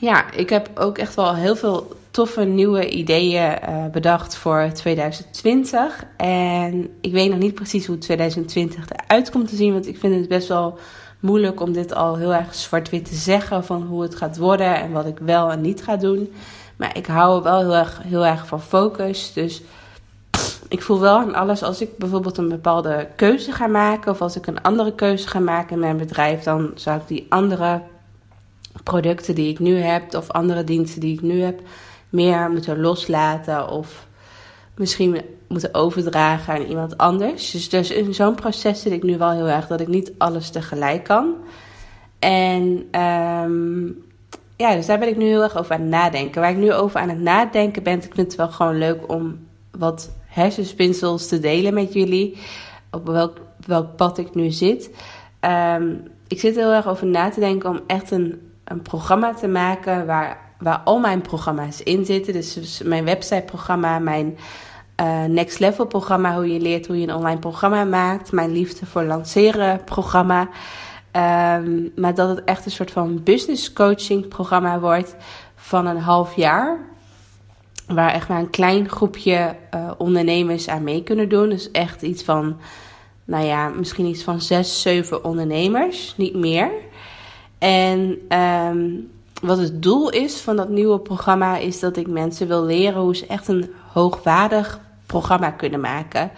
ja, 0.00 0.32
ik 0.32 0.50
heb 0.50 0.70
ook 0.74 0.98
echt 0.98 1.14
wel 1.14 1.34
heel 1.34 1.56
veel 1.56 1.96
toffe 2.10 2.44
nieuwe 2.44 2.90
ideeën 2.90 3.58
uh, 3.68 3.86
bedacht 3.86 4.36
voor 4.36 4.70
2020. 4.72 6.04
En 6.16 6.90
ik 7.00 7.12
weet 7.12 7.30
nog 7.30 7.38
niet 7.38 7.54
precies 7.54 7.86
hoe 7.86 7.98
2020 7.98 8.84
eruit 8.90 9.30
komt 9.30 9.48
te 9.48 9.56
zien, 9.56 9.72
want 9.72 9.86
ik 9.86 9.98
vind 9.98 10.14
het 10.14 10.28
best 10.28 10.48
wel 10.48 10.78
moeilijk 11.20 11.60
om 11.60 11.72
dit 11.72 11.94
al 11.94 12.16
heel 12.16 12.34
erg 12.34 12.54
zwart-wit 12.54 13.04
te 13.04 13.14
zeggen 13.14 13.64
van 13.64 13.82
hoe 13.82 14.02
het 14.02 14.14
gaat 14.14 14.36
worden 14.36 14.74
en 14.74 14.92
wat 14.92 15.06
ik 15.06 15.18
wel 15.18 15.50
en 15.50 15.60
niet 15.60 15.82
ga 15.82 15.96
doen. 15.96 16.32
Maar 16.78 16.96
ik 16.96 17.06
hou 17.06 17.42
wel 17.42 17.58
heel 17.58 17.74
erg, 17.74 18.00
heel 18.02 18.26
erg 18.26 18.46
van 18.46 18.60
focus. 18.60 19.32
Dus 19.32 19.62
ik 20.68 20.82
voel 20.82 21.00
wel 21.00 21.18
aan 21.18 21.34
alles 21.34 21.62
als 21.62 21.80
ik 21.80 21.98
bijvoorbeeld 21.98 22.38
een 22.38 22.48
bepaalde 22.48 23.08
keuze 23.16 23.52
ga 23.52 23.66
maken. 23.66 24.12
Of 24.12 24.20
als 24.20 24.36
ik 24.36 24.46
een 24.46 24.62
andere 24.62 24.94
keuze 24.94 25.28
ga 25.28 25.38
maken 25.38 25.72
in 25.72 25.78
mijn 25.78 25.96
bedrijf. 25.96 26.42
Dan 26.42 26.70
zou 26.74 27.00
ik 27.00 27.06
die 27.06 27.26
andere 27.28 27.82
producten 28.82 29.34
die 29.34 29.50
ik 29.50 29.58
nu 29.58 29.76
heb. 29.76 30.14
Of 30.14 30.30
andere 30.30 30.64
diensten 30.64 31.00
die 31.00 31.14
ik 31.14 31.22
nu 31.22 31.40
heb. 31.40 31.60
meer 32.08 32.50
moeten 32.50 32.80
loslaten 32.80 33.68
of 33.68 34.06
misschien 34.74 35.20
moeten 35.48 35.74
overdragen 35.74 36.54
aan 36.54 36.62
iemand 36.62 36.98
anders. 36.98 37.50
Dus, 37.50 37.68
dus 37.68 37.90
in 37.90 38.14
zo'n 38.14 38.34
proces 38.34 38.82
zit 38.82 38.92
ik 38.92 39.02
nu 39.02 39.18
wel 39.18 39.30
heel 39.30 39.48
erg 39.48 39.66
dat 39.66 39.80
ik 39.80 39.88
niet 39.88 40.12
alles 40.18 40.50
tegelijk 40.50 41.04
kan. 41.04 41.34
En 42.18 42.88
ehm, 42.90 43.90
ja, 44.58 44.74
dus 44.74 44.86
daar 44.86 44.98
ben 44.98 45.08
ik 45.08 45.16
nu 45.16 45.24
heel 45.24 45.42
erg 45.42 45.56
over 45.56 45.74
aan 45.74 45.80
het 45.80 45.90
nadenken. 45.90 46.40
Waar 46.40 46.50
ik 46.50 46.56
nu 46.56 46.72
over 46.72 47.00
aan 47.00 47.08
het 47.08 47.20
nadenken 47.20 47.82
ben, 47.82 47.94
ik 47.94 48.14
vind 48.14 48.26
het 48.26 48.34
wel 48.34 48.48
gewoon 48.48 48.78
leuk 48.78 49.12
om 49.12 49.46
wat 49.70 50.10
hersenspinsels 50.26 51.28
te 51.28 51.40
delen 51.40 51.74
met 51.74 51.92
jullie. 51.92 52.36
Op 52.90 53.06
welk, 53.06 53.36
welk 53.66 53.96
pad 53.96 54.18
ik 54.18 54.34
nu 54.34 54.50
zit. 54.50 54.90
Ehm, 55.40 55.94
ik 56.28 56.40
zit 56.40 56.54
heel 56.54 56.72
erg 56.72 56.86
over 56.86 57.06
na 57.06 57.30
te 57.30 57.40
denken 57.40 57.70
om 57.70 57.80
echt 57.86 58.10
een, 58.10 58.52
een 58.64 58.82
programma 58.82 59.34
te 59.34 59.48
maken 59.48 60.06
waar, 60.06 60.38
waar 60.58 60.80
al 60.84 60.98
mijn 60.98 61.20
programma's 61.20 61.82
in 61.82 62.04
zitten. 62.04 62.32
Dus 62.32 62.80
mijn 62.84 63.04
websiteprogramma, 63.04 63.98
mijn 63.98 64.38
uh, 65.00 65.24
Next 65.24 65.58
Level 65.58 65.86
programma, 65.86 66.34
hoe 66.34 66.52
je 66.52 66.60
leert 66.60 66.86
hoe 66.86 67.00
je 67.00 67.06
een 67.06 67.14
online 67.14 67.40
programma 67.40 67.84
maakt. 67.84 68.32
Mijn 68.32 68.52
Liefde 68.52 68.86
voor 68.86 69.02
Lanceren 69.02 69.84
programma. 69.84 70.48
Um, 71.12 71.92
maar 71.96 72.14
dat 72.14 72.28
het 72.28 72.44
echt 72.44 72.64
een 72.64 72.70
soort 72.70 72.90
van 72.90 73.22
business 73.22 73.72
coaching 73.72 74.28
programma 74.28 74.80
wordt 74.80 75.16
van 75.54 75.86
een 75.86 76.00
half 76.00 76.36
jaar. 76.36 76.78
Waar 77.86 78.12
echt 78.12 78.28
maar 78.28 78.38
een 78.38 78.50
klein 78.50 78.88
groepje 78.88 79.56
uh, 79.74 79.90
ondernemers 79.98 80.68
aan 80.68 80.82
mee 80.82 81.02
kunnen 81.02 81.28
doen. 81.28 81.48
Dus 81.48 81.70
echt 81.70 82.02
iets 82.02 82.22
van, 82.22 82.56
nou 83.24 83.44
ja, 83.44 83.68
misschien 83.68 84.06
iets 84.06 84.22
van 84.22 84.40
zes, 84.40 84.82
zeven 84.82 85.24
ondernemers, 85.24 86.14
niet 86.16 86.34
meer. 86.34 86.70
En 87.58 88.18
um, 88.38 89.10
wat 89.42 89.58
het 89.58 89.82
doel 89.82 90.10
is 90.10 90.40
van 90.40 90.56
dat 90.56 90.68
nieuwe 90.68 90.98
programma 90.98 91.56
is 91.56 91.80
dat 91.80 91.96
ik 91.96 92.06
mensen 92.06 92.48
wil 92.48 92.64
leren 92.64 93.00
hoe 93.00 93.16
ze 93.16 93.26
echt 93.26 93.48
een 93.48 93.70
hoogwaardig 93.92 94.80
programma 95.06 95.50
kunnen 95.50 95.80
maken. 95.80 96.30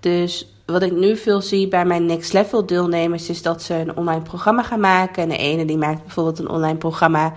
Dus 0.00 0.51
wat 0.66 0.82
ik 0.82 0.92
nu 0.92 1.16
veel 1.16 1.40
zie 1.40 1.68
bij 1.68 1.84
mijn 1.84 2.06
next 2.06 2.32
level 2.32 2.66
deelnemers 2.66 3.28
is 3.28 3.42
dat 3.42 3.62
ze 3.62 3.74
een 3.74 3.96
online 3.96 4.22
programma 4.22 4.62
gaan 4.62 4.80
maken. 4.80 5.22
En 5.22 5.28
de 5.28 5.36
ene 5.36 5.64
die 5.64 5.76
maakt 5.76 6.02
bijvoorbeeld 6.02 6.38
een 6.38 6.48
online 6.48 6.78
programma 6.78 7.32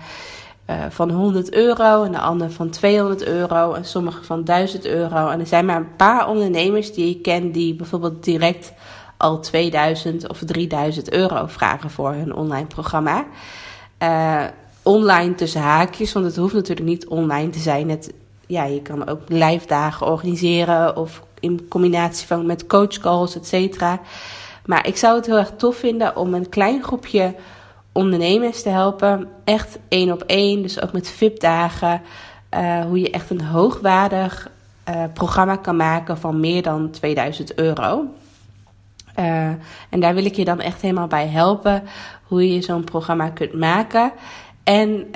uh, 0.70 0.76
van 0.88 1.10
100 1.10 1.52
euro 1.52 2.02
en 2.02 2.12
de 2.12 2.18
andere 2.18 2.50
van 2.50 2.70
200 2.70 3.26
euro 3.26 3.72
en 3.72 3.84
sommige 3.84 4.24
van 4.24 4.44
1000 4.44 4.86
euro. 4.86 5.28
En 5.28 5.40
er 5.40 5.46
zijn 5.46 5.64
maar 5.64 5.76
een 5.76 5.96
paar 5.96 6.28
ondernemers 6.28 6.92
die 6.92 7.16
ik 7.16 7.22
ken 7.22 7.52
die 7.52 7.74
bijvoorbeeld 7.74 8.24
direct 8.24 8.72
al 9.16 9.40
2000 9.40 10.28
of 10.28 10.38
3000 10.38 11.12
euro 11.12 11.46
vragen 11.46 11.90
voor 11.90 12.12
hun 12.12 12.34
online 12.34 12.66
programma. 12.66 13.24
Uh, 14.02 14.44
online 14.82 15.34
tussen 15.34 15.60
haakjes, 15.60 16.12
want 16.12 16.26
het 16.26 16.36
hoeft 16.36 16.54
natuurlijk 16.54 16.88
niet 16.88 17.06
online 17.06 17.50
te 17.50 17.58
zijn. 17.58 17.90
Het, 17.90 18.12
ja, 18.46 18.64
je 18.64 18.82
kan 18.82 19.08
ook 19.08 19.20
live 19.28 19.66
dagen 19.66 20.06
organiseren 20.06 20.96
of 20.96 21.22
in 21.40 21.66
combinatie 21.68 22.26
van 22.26 22.46
met 22.46 22.66
coachcalls, 22.66 23.36
et 23.36 23.46
cetera. 23.46 24.00
Maar 24.66 24.86
ik 24.86 24.96
zou 24.96 25.16
het 25.16 25.26
heel 25.26 25.36
erg 25.36 25.52
tof 25.56 25.76
vinden 25.76 26.16
om 26.16 26.34
een 26.34 26.48
klein 26.48 26.82
groepje 26.82 27.34
ondernemers 27.92 28.62
te 28.62 28.68
helpen. 28.68 29.28
Echt 29.44 29.78
één 29.88 30.12
op 30.12 30.22
één, 30.22 30.62
dus 30.62 30.82
ook 30.82 30.92
met 30.92 31.10
VIP-dagen. 31.10 32.02
Uh, 32.50 32.84
hoe 32.84 33.00
je 33.00 33.10
echt 33.10 33.30
een 33.30 33.44
hoogwaardig 33.44 34.50
uh, 34.88 35.02
programma 35.14 35.56
kan 35.56 35.76
maken 35.76 36.18
van 36.18 36.40
meer 36.40 36.62
dan 36.62 36.90
2000 36.90 37.54
euro. 37.54 38.04
Uh, 39.18 39.48
en 39.90 40.00
daar 40.00 40.14
wil 40.14 40.24
ik 40.24 40.34
je 40.34 40.44
dan 40.44 40.60
echt 40.60 40.80
helemaal 40.80 41.06
bij 41.06 41.26
helpen. 41.26 41.82
Hoe 42.22 42.52
je 42.52 42.62
zo'n 42.62 42.84
programma 42.84 43.28
kunt 43.28 43.52
maken. 43.52 44.12
En 44.64 45.06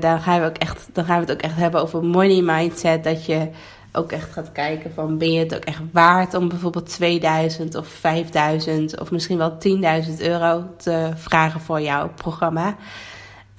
dan, 0.00 0.20
gaan 0.20 0.40
we 0.40 0.46
ook 0.46 0.56
echt, 0.56 0.88
dan 0.92 1.04
gaan 1.04 1.14
we 1.14 1.20
het 1.20 1.32
ook 1.32 1.42
echt 1.42 1.56
hebben 1.56 1.82
over 1.82 2.04
money 2.04 2.42
mindset. 2.42 3.04
Dat 3.04 3.26
je 3.26 3.48
ook 3.92 4.12
echt 4.12 4.32
gaat 4.32 4.52
kijken 4.52 4.94
van 4.94 5.18
ben 5.18 5.32
je 5.32 5.38
het 5.38 5.54
ook 5.54 5.64
echt 5.64 5.80
waard 5.92 6.34
om 6.34 6.48
bijvoorbeeld 6.48 6.88
2000 6.88 7.74
of 7.74 7.88
5000 7.88 9.00
of 9.00 9.10
misschien 9.10 9.38
wel 9.38 9.58
10.000 10.06 10.16
euro 10.18 10.64
te 10.76 11.10
vragen 11.14 11.60
voor 11.60 11.80
jouw 11.80 12.10
programma. 12.14 12.76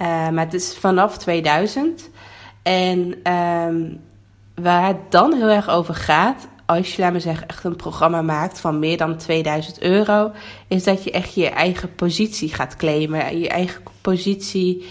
Uh, 0.01 0.07
maar 0.29 0.45
het 0.45 0.53
is 0.53 0.77
vanaf 0.77 1.17
2000. 1.17 2.09
En 2.63 3.31
um, 3.33 3.99
waar 4.55 4.87
het 4.87 5.11
dan 5.11 5.33
heel 5.33 5.49
erg 5.49 5.69
over 5.69 5.95
gaat, 5.95 6.47
als 6.65 6.95
je, 6.95 7.01
laat 7.01 7.13
me 7.13 7.19
zeggen, 7.19 7.47
echt 7.47 7.63
een 7.63 7.75
programma 7.75 8.21
maakt 8.21 8.59
van 8.59 8.79
meer 8.79 8.97
dan 8.97 9.17
2000 9.17 9.81
euro, 9.81 10.31
is 10.67 10.83
dat 10.83 11.03
je 11.03 11.11
echt 11.11 11.33
je 11.33 11.49
eigen 11.49 11.95
positie 11.95 12.53
gaat 12.53 12.75
claimen. 12.75 13.39
Je 13.39 13.49
eigen 13.49 13.81
positie 14.01 14.85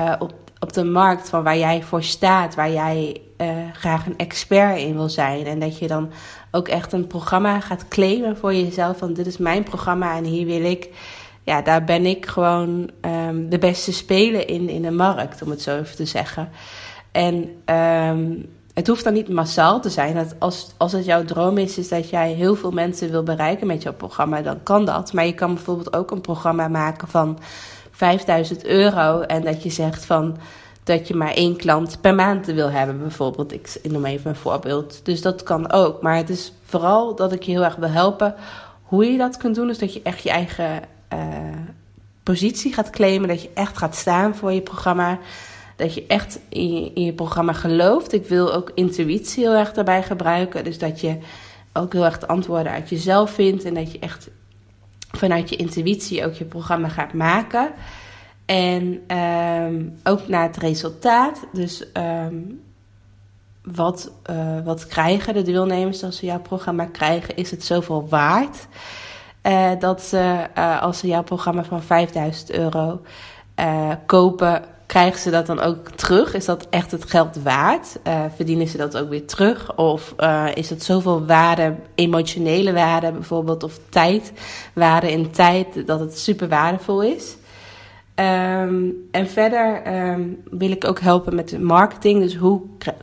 uh, 0.00 0.14
op 0.18 0.43
op 0.64 0.72
de 0.72 0.84
markt 0.84 1.28
van 1.28 1.42
waar 1.42 1.58
jij 1.58 1.82
voor 1.82 2.02
staat, 2.02 2.54
waar 2.54 2.72
jij 2.72 3.20
uh, 3.38 3.48
graag 3.72 4.06
een 4.06 4.16
expert 4.16 4.78
in 4.78 4.94
wil 4.94 5.08
zijn. 5.08 5.46
En 5.46 5.58
dat 5.58 5.78
je 5.78 5.86
dan 5.86 6.10
ook 6.50 6.68
echt 6.68 6.92
een 6.92 7.06
programma 7.06 7.60
gaat 7.60 7.88
claimen 7.88 8.36
voor 8.36 8.54
jezelf. 8.54 8.98
Van 8.98 9.12
dit 9.12 9.26
is 9.26 9.38
mijn 9.38 9.62
programma 9.62 10.16
en 10.16 10.24
hier 10.24 10.46
wil 10.46 10.64
ik. 10.64 10.88
Ja, 11.42 11.62
daar 11.62 11.84
ben 11.84 12.06
ik 12.06 12.26
gewoon 12.26 12.90
um, 13.00 13.48
de 13.48 13.58
beste 13.58 13.92
speler 13.92 14.48
in, 14.48 14.68
in 14.68 14.82
de 14.82 14.90
markt, 14.90 15.42
om 15.42 15.50
het 15.50 15.62
zo 15.62 15.78
even 15.78 15.96
te 15.96 16.04
zeggen. 16.04 16.48
En 17.12 17.34
um, 17.76 18.48
het 18.74 18.86
hoeft 18.86 19.04
dan 19.04 19.12
niet 19.12 19.28
massaal 19.28 19.80
te 19.80 19.90
zijn. 19.90 20.14
Dat 20.14 20.34
als, 20.38 20.66
als 20.76 20.92
het 20.92 21.04
jouw 21.04 21.24
droom 21.24 21.58
is, 21.58 21.78
is 21.78 21.88
dat 21.88 22.10
jij 22.10 22.32
heel 22.32 22.54
veel 22.54 22.70
mensen 22.70 23.10
wil 23.10 23.22
bereiken 23.22 23.66
met 23.66 23.82
jouw 23.82 23.92
programma, 23.92 24.42
dan 24.42 24.62
kan 24.62 24.84
dat. 24.84 25.12
Maar 25.12 25.26
je 25.26 25.34
kan 25.34 25.54
bijvoorbeeld 25.54 25.96
ook 25.96 26.10
een 26.10 26.20
programma 26.20 26.68
maken 26.68 27.08
van 27.08 27.38
5000 27.90 28.64
euro 28.64 29.20
en 29.20 29.44
dat 29.44 29.62
je 29.62 29.70
zegt 29.70 30.04
van 30.04 30.36
dat 30.84 31.08
je 31.08 31.14
maar 31.14 31.32
één 31.32 31.56
klant 31.56 32.00
per 32.00 32.14
maand 32.14 32.46
wil 32.46 32.70
hebben, 32.70 32.98
bijvoorbeeld. 32.98 33.52
Ik 33.52 33.78
noem 33.82 34.04
even 34.04 34.30
een 34.30 34.36
voorbeeld. 34.36 35.00
Dus 35.04 35.22
dat 35.22 35.42
kan 35.42 35.72
ook. 35.72 36.02
Maar 36.02 36.16
het 36.16 36.30
is 36.30 36.52
vooral 36.64 37.14
dat 37.14 37.32
ik 37.32 37.42
je 37.42 37.52
heel 37.52 37.64
erg 37.64 37.76
wil 37.76 37.88
helpen 37.88 38.34
hoe 38.82 39.12
je 39.12 39.18
dat 39.18 39.36
kunt 39.36 39.54
doen. 39.54 39.66
Dus 39.66 39.78
dat 39.78 39.94
je 39.94 40.02
echt 40.02 40.22
je 40.22 40.30
eigen 40.30 40.82
uh, 41.12 41.18
positie 42.22 42.72
gaat 42.72 42.90
claimen. 42.90 43.28
Dat 43.28 43.42
je 43.42 43.50
echt 43.54 43.78
gaat 43.78 43.96
staan 43.96 44.34
voor 44.34 44.52
je 44.52 44.60
programma. 44.60 45.18
Dat 45.76 45.94
je 45.94 46.06
echt 46.06 46.38
in 46.48 47.02
je, 47.04 47.12
programma 47.12 47.52
gelooft. 47.52 48.12
Ik 48.12 48.26
wil 48.26 48.52
ook 48.52 48.70
intuïtie 48.74 49.44
heel 49.44 49.54
erg 49.54 49.72
daarbij 49.72 50.02
gebruiken. 50.02 50.64
Dus 50.64 50.78
dat 50.78 51.00
je 51.00 51.18
ook 51.72 51.92
heel 51.92 52.04
erg 52.04 52.18
de 52.18 52.26
antwoorden 52.26 52.72
uit 52.72 52.88
jezelf 52.88 53.30
vindt. 53.30 53.64
En 53.64 53.74
dat 53.74 53.92
je 53.92 53.98
echt 53.98 54.30
vanuit 55.10 55.48
je 55.48 55.56
intuïtie 55.56 56.24
ook 56.24 56.34
je 56.34 56.44
programma 56.44 56.88
gaat 56.88 57.12
maken. 57.12 57.72
En 58.46 59.16
um, 59.18 59.98
ook 60.04 60.28
naar 60.28 60.42
het 60.42 60.56
resultaat. 60.56 61.46
Dus 61.52 61.84
um, 61.96 62.60
wat, 63.62 64.12
uh, 64.30 64.60
wat 64.64 64.86
krijgen 64.86 65.34
de 65.34 65.42
deelnemers 65.42 66.02
als 66.04 66.16
ze 66.16 66.26
jouw 66.26 66.40
programma 66.40 66.84
krijgen? 66.84 67.36
Is 67.36 67.50
het 67.50 67.64
zoveel 67.64 68.08
waard? 68.08 68.66
Uh, 69.42 69.70
dat 69.78 70.02
ze, 70.02 70.46
uh, 70.58 70.82
als 70.82 70.98
ze 70.98 71.06
jouw 71.06 71.22
programma 71.22 71.64
van 71.64 71.82
5000 71.82 72.50
euro 72.50 73.00
kopen, 74.06 74.62
krijgen 74.86 75.20
ze 75.20 75.30
dat 75.30 75.46
dan 75.46 75.60
ook 75.60 75.88
terug? 75.90 76.34
Is 76.34 76.44
dat 76.44 76.66
echt 76.70 76.90
het 76.90 77.10
geld 77.10 77.42
waard? 77.42 77.98
verdienen 78.34 78.68
ze 78.68 78.76
dat 78.76 78.96
ook 78.96 79.08
weer 79.08 79.26
terug? 79.26 79.76
Of 79.76 80.14
is 80.54 80.70
het 80.70 80.82
zoveel 80.82 81.26
waarde, 81.26 81.74
emotionele 81.94 82.72
waarde 82.72 83.12
bijvoorbeeld, 83.12 83.62
of 83.62 83.78
tijd, 83.88 84.32
waarde 84.72 85.10
in 85.10 85.30
tijd, 85.30 85.86
dat 85.86 86.00
het 86.00 86.18
super 86.18 86.48
waardevol 86.48 87.02
is? 87.02 87.36
Um, 88.16 89.08
en 89.10 89.28
verder 89.28 89.82
um, 90.10 90.42
wil 90.50 90.70
ik 90.70 90.86
ook 90.86 91.00
helpen 91.00 91.34
met 91.34 91.48
de 91.48 91.58
marketing. 91.58 92.20
Dus 92.20 92.36
hoe 92.36 92.60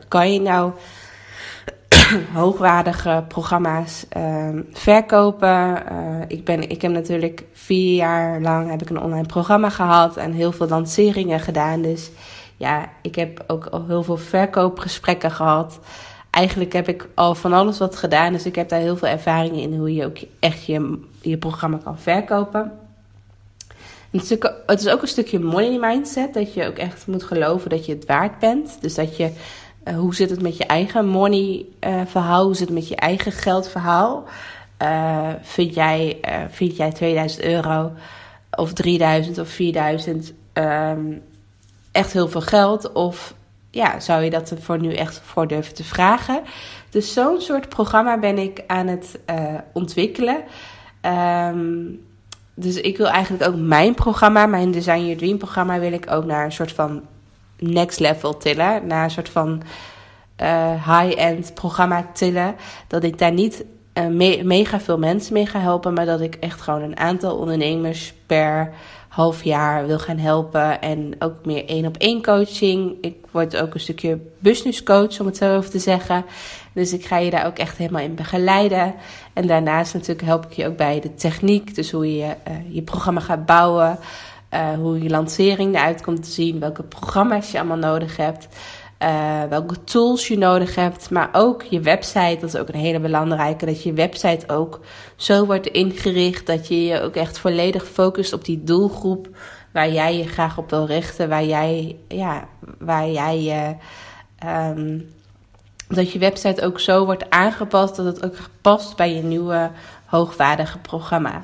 kan 0.08 0.32
je 0.32 0.40
nou 0.40 0.72
hoogwaardige 2.42 3.24
programma's 3.28 4.06
um, 4.16 4.68
verkopen? 4.72 5.82
Uh, 5.92 6.20
ik, 6.28 6.44
ben, 6.44 6.70
ik 6.70 6.82
heb 6.82 6.92
natuurlijk 6.92 7.44
vier 7.52 7.94
jaar 7.94 8.40
lang 8.40 8.70
heb 8.70 8.82
ik 8.82 8.90
een 8.90 9.00
online 9.00 9.26
programma 9.26 9.70
gehad 9.70 10.16
en 10.16 10.32
heel 10.32 10.52
veel 10.52 10.68
lanceringen 10.68 11.40
gedaan. 11.40 11.82
Dus 11.82 12.10
ja, 12.56 12.88
ik 13.02 13.14
heb 13.14 13.44
ook 13.46 13.66
al 13.66 13.84
heel 13.86 14.02
veel 14.02 14.16
verkoopgesprekken 14.16 15.30
gehad. 15.30 15.78
Eigenlijk 16.30 16.72
heb 16.72 16.88
ik 16.88 17.08
al 17.14 17.34
van 17.34 17.52
alles 17.52 17.78
wat 17.78 17.96
gedaan. 17.96 18.32
Dus 18.32 18.46
ik 18.46 18.54
heb 18.54 18.68
daar 18.68 18.80
heel 18.80 18.96
veel 18.96 19.08
ervaring 19.08 19.56
in 19.56 19.76
hoe 19.76 19.94
je 19.94 20.04
ook 20.04 20.18
echt 20.38 20.64
je, 20.64 21.00
je 21.20 21.36
programma 21.36 21.78
kan 21.84 21.98
verkopen. 21.98 22.72
Het 24.10 24.22
is, 24.22 24.32
ook, 24.32 24.52
het 24.66 24.80
is 24.80 24.88
ook 24.88 25.02
een 25.02 25.08
stukje 25.08 25.38
money 25.38 25.78
mindset. 25.80 26.34
Dat 26.34 26.54
je 26.54 26.66
ook 26.66 26.76
echt 26.76 27.06
moet 27.06 27.22
geloven 27.22 27.70
dat 27.70 27.86
je 27.86 27.92
het 27.94 28.06
waard 28.06 28.38
bent. 28.38 28.76
Dus 28.80 28.94
dat 28.94 29.16
je, 29.16 29.30
uh, 29.84 29.98
hoe 29.98 30.14
zit 30.14 30.30
het 30.30 30.42
met 30.42 30.56
je 30.56 30.66
eigen 30.66 31.06
money 31.06 31.64
uh, 31.80 32.00
verhaal? 32.06 32.44
Hoe 32.44 32.54
zit 32.54 32.68
het 32.68 32.76
met 32.76 32.88
je 32.88 32.96
eigen 32.96 33.32
geldverhaal? 33.32 34.24
Uh, 34.82 35.28
vind, 35.42 35.74
jij, 35.74 36.20
vind 36.50 36.76
jij 36.76 36.92
2000 36.92 37.42
euro 37.42 37.92
of 38.50 38.72
3000 38.72 39.38
of 39.38 39.48
4000 39.48 40.32
um, 40.52 41.22
echt 41.92 42.12
heel 42.12 42.28
veel 42.28 42.40
geld? 42.40 42.92
Of 42.92 43.34
ja, 43.70 44.00
zou 44.00 44.22
je 44.22 44.30
dat 44.30 44.50
er 44.50 44.62
voor 44.62 44.78
nu 44.80 44.94
echt 44.94 45.20
voor 45.24 45.46
durven 45.46 45.74
te 45.74 45.84
vragen? 45.84 46.42
Dus 46.90 47.12
zo'n 47.12 47.40
soort 47.40 47.68
programma 47.68 48.18
ben 48.18 48.38
ik 48.38 48.62
aan 48.66 48.86
het 48.86 49.18
ontwikkelen. 49.72 50.42
Um, 51.02 52.00
dus 52.54 52.80
ik 52.80 52.96
wil 52.96 53.08
eigenlijk 53.08 53.44
ook 53.48 53.56
mijn 53.56 53.94
programma, 53.94 54.46
mijn 54.46 54.70
Design 54.70 55.00
Your 55.00 55.16
Dream 55.16 55.38
programma, 55.38 55.78
wil 55.78 55.92
ik 55.92 56.10
ook 56.10 56.24
naar 56.24 56.44
een 56.44 56.52
soort 56.52 56.72
van 56.72 57.02
next 57.62 58.00
level 58.00 58.36
tillen. 58.36 58.86
Naar 58.86 59.04
een 59.04 59.10
soort 59.10 59.28
van 59.28 59.62
eh, 60.36 60.98
high-end 60.98 61.54
programma 61.54 62.06
tillen, 62.12 62.54
dat 62.86 63.04
ik 63.04 63.18
daar 63.18 63.32
niet 63.32 63.64
me 63.94 64.40
mega 64.44 64.80
veel 64.80 64.98
mensen 64.98 65.32
mee 65.32 65.46
ga 65.46 65.60
helpen, 65.60 65.92
maar 65.92 66.06
dat 66.06 66.20
ik 66.20 66.34
echt 66.34 66.60
gewoon 66.60 66.82
een 66.82 66.98
aantal 66.98 67.36
ondernemers 67.36 68.14
per 68.26 68.72
half 69.08 69.44
jaar 69.44 69.86
wil 69.86 69.98
gaan 69.98 70.18
helpen. 70.18 70.80
En 70.80 71.14
ook 71.18 71.34
meer 71.44 71.66
één 71.66 71.86
op 71.86 71.96
één 71.96 72.22
coaching. 72.22 72.96
Ik 73.00 73.16
word 73.30 73.56
ook 73.56 73.74
een 73.74 73.80
stukje 73.80 74.18
business 74.38 74.82
coach, 74.82 75.20
om 75.20 75.26
het 75.26 75.36
zo 75.36 75.56
over 75.56 75.70
te 75.70 75.78
zeggen. 75.78 76.24
Dus 76.72 76.92
ik 76.92 77.04
ga 77.04 77.16
je 77.16 77.30
daar 77.30 77.46
ook 77.46 77.58
echt 77.58 77.76
helemaal 77.76 78.02
in 78.02 78.14
begeleiden. 78.14 78.94
En 79.32 79.46
daarnaast 79.46 79.94
natuurlijk 79.94 80.26
help 80.26 80.44
ik 80.44 80.52
je 80.52 80.66
ook 80.66 80.76
bij 80.76 81.00
de 81.00 81.14
techniek. 81.14 81.74
Dus 81.74 81.90
hoe 81.90 82.16
je 82.16 82.34
uh, 82.48 82.74
je 82.74 82.82
programma 82.82 83.20
gaat 83.20 83.46
bouwen. 83.46 83.98
Uh, 84.54 84.72
hoe 84.74 85.02
je 85.02 85.10
lancering 85.10 85.74
eruit 85.74 86.02
komt 86.02 86.22
te 86.22 86.30
zien. 86.30 86.60
Welke 86.60 86.82
programma's 86.82 87.50
je 87.50 87.58
allemaal 87.58 87.76
nodig 87.76 88.16
hebt. 88.16 88.48
Uh, 89.02 89.42
welke 89.44 89.84
tools 89.84 90.28
je 90.28 90.38
nodig 90.38 90.74
hebt, 90.74 91.10
maar 91.10 91.28
ook 91.32 91.62
je 91.62 91.80
website. 91.80 92.36
Dat 92.40 92.54
is 92.54 92.56
ook 92.56 92.68
een 92.68 92.74
hele 92.74 93.00
belangrijke. 93.00 93.66
Dat 93.66 93.82
je 93.82 93.92
website 93.92 94.48
ook 94.48 94.80
zo 95.16 95.46
wordt 95.46 95.66
ingericht 95.66 96.46
dat 96.46 96.68
je 96.68 96.84
je 96.84 97.00
ook 97.00 97.14
echt 97.14 97.38
volledig 97.38 97.86
focust 97.86 98.32
op 98.32 98.44
die 98.44 98.64
doelgroep 98.64 99.28
waar 99.72 99.90
jij 99.90 100.16
je 100.16 100.28
graag 100.28 100.58
op 100.58 100.70
wil 100.70 100.86
richten. 100.86 101.28
Waar 101.28 101.44
jij, 101.44 101.96
ja, 102.08 102.48
waar 102.78 103.08
jij 103.08 103.42
je. 103.42 103.74
Um, 104.46 105.10
dat 105.88 106.12
je 106.12 106.18
website 106.18 106.64
ook 106.64 106.80
zo 106.80 107.04
wordt 107.04 107.30
aangepast 107.30 107.96
dat 107.96 108.06
het 108.06 108.24
ook 108.24 108.36
past 108.60 108.96
bij 108.96 109.14
je 109.14 109.22
nieuwe 109.22 109.70
hoogwaardige 110.04 110.78
programma. 110.78 111.42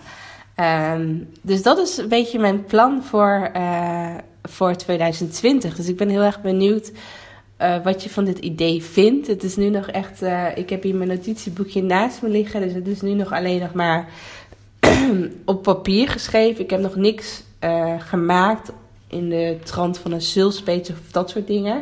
Um, 0.60 1.28
dus 1.42 1.62
dat 1.62 1.78
is 1.78 1.96
een 1.96 2.08
beetje 2.08 2.38
mijn 2.38 2.64
plan 2.64 3.02
voor, 3.02 3.50
uh, 3.56 4.14
voor 4.42 4.76
2020. 4.76 5.76
Dus 5.76 5.88
ik 5.88 5.96
ben 5.96 6.08
heel 6.08 6.22
erg 6.22 6.40
benieuwd 6.40 6.92
uh, 7.60 7.84
wat 7.84 8.02
je 8.02 8.10
van 8.10 8.24
dit 8.24 8.38
idee 8.38 8.82
vindt. 8.82 9.26
Het 9.26 9.42
is 9.42 9.56
nu 9.56 9.68
nog 9.68 9.88
echt. 9.88 10.22
Uh, 10.22 10.56
ik 10.56 10.70
heb 10.70 10.82
hier 10.82 10.94
mijn 10.94 11.08
notitieboekje 11.08 11.82
naast 11.82 12.22
me 12.22 12.28
liggen. 12.28 12.60
Dus 12.60 12.72
het 12.72 12.86
is 12.86 13.00
nu 13.00 13.12
nog 13.12 13.32
alleen 13.32 13.60
nog 13.60 13.72
maar 13.72 14.08
op 15.44 15.62
papier 15.62 16.08
geschreven. 16.08 16.64
Ik 16.64 16.70
heb 16.70 16.80
nog 16.80 16.96
niks 16.96 17.42
gemaakt 17.98 18.72
in 19.08 19.28
de 19.28 19.58
trant 19.64 19.98
van 19.98 20.12
een 20.12 20.20
salespage 20.20 20.92
of 20.92 21.10
dat 21.10 21.30
soort 21.30 21.46
dingen. 21.46 21.78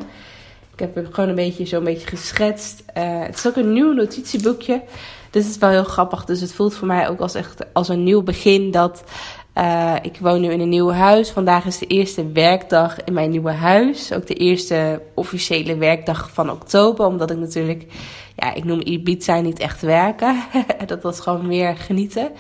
Ik 0.73 0.79
heb 0.79 0.95
hem 0.95 1.07
gewoon 1.13 1.29
een 1.29 1.35
beetje 1.35 1.67
zo'n 1.67 1.85
beetje 1.85 2.07
geschetst. 2.07 2.83
het 2.93 3.37
is 3.37 3.47
ook 3.47 3.57
een 3.57 3.73
nieuw 3.73 3.93
notitieboekje. 3.93 4.83
Dus 5.37 5.45
het 5.45 5.55
is 5.55 5.61
wel 5.61 5.71
heel 5.71 5.85
grappig. 5.85 6.25
Dus 6.25 6.41
het 6.41 6.53
voelt 6.53 6.75
voor 6.75 6.87
mij 6.87 7.09
ook 7.09 7.21
als 7.21 7.35
echt 7.35 7.65
als 7.73 7.89
een 7.89 8.03
nieuw 8.03 8.23
begin. 8.23 8.71
Dat 8.71 9.05
uh, 9.55 9.95
ik 10.03 10.19
woon 10.21 10.41
nu 10.41 10.53
in 10.53 10.61
een 10.61 10.69
nieuw 10.69 10.91
huis. 10.91 11.31
Vandaag 11.31 11.65
is 11.65 11.79
de 11.79 11.87
eerste 11.87 12.33
werkdag 12.33 13.05
in 13.05 13.13
mijn 13.13 13.31
nieuwe 13.31 13.51
huis. 13.51 14.13
Ook 14.13 14.27
de 14.27 14.35
eerste 14.35 15.03
officiële 15.15 15.77
werkdag 15.77 16.31
van 16.31 16.51
oktober. 16.51 17.07
Omdat 17.07 17.31
ik 17.31 17.37
natuurlijk, 17.37 17.87
ja, 18.37 18.55
ik 18.55 18.65
noem 18.65 18.81
Ibiza 18.81 19.41
niet 19.41 19.59
echt 19.59 19.81
werken. 19.81 20.43
dat 20.87 21.03
was 21.03 21.21
gewoon 21.21 21.47
meer 21.47 21.77
genieten. 21.77 22.31